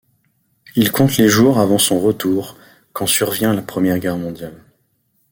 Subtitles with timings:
[0.75, 2.57] Il compte les jours avant son retour
[2.91, 4.59] quand survient la première Guerre mondiale.